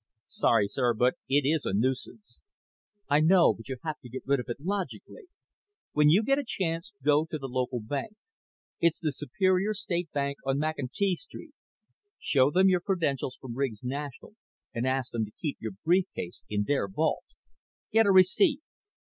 [0.25, 2.41] "Sorry, sir, but it is a nuisance."
[3.07, 5.27] "I know, but you have to get rid of it logically.
[5.91, 8.13] When you get a chance go to the local bank.
[8.79, 11.53] It's the Superior State Bank on McEntee Street.
[12.17, 14.33] Show them your credentials from Riggs National
[14.73, 17.23] and ask them to keep your brief case in their vault.
[17.91, 18.61] Get a receipt.